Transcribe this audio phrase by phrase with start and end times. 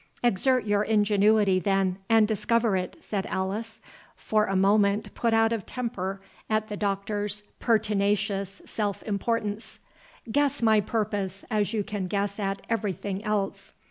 [0.23, 6.19] "Exert your ingenuity, then, and discover it," said Alice—for a moment put out of temper
[6.49, 13.23] at the Doctor's pertinacious self importance—"Guess my purpose, as you can guess at every thing
[13.23, 13.73] else.